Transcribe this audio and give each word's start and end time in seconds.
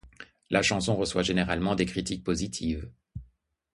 La 0.49 0.63
chanson 0.63 0.95
reçoit 0.97 1.21
généralement 1.21 1.75
des 1.75 1.85
critiques 1.85 2.23
positives. 2.23 2.89